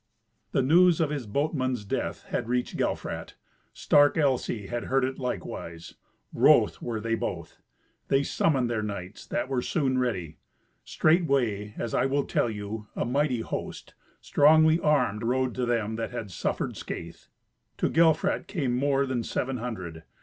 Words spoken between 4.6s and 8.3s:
had heard it likewise. Wroth were they both. They